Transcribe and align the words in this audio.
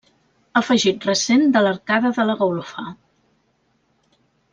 Afegit 0.59 1.03
recent 1.09 1.45
de 1.57 1.61
l'arcada 1.65 2.11
de 2.15 2.25
la 2.31 2.37
golfa. 2.43 2.87